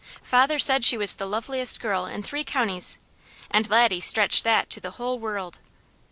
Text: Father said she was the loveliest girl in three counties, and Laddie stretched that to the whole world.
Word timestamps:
Father 0.23 0.57
said 0.57 0.83
she 0.83 0.97
was 0.97 1.15
the 1.17 1.27
loveliest 1.27 1.79
girl 1.79 2.07
in 2.07 2.23
three 2.23 2.43
counties, 2.43 2.97
and 3.51 3.69
Laddie 3.69 3.99
stretched 4.01 4.43
that 4.43 4.67
to 4.71 4.79
the 4.79 4.97
whole 4.97 5.19
world. 5.19 5.59